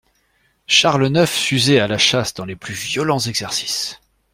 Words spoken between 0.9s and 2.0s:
neuf s'usait à la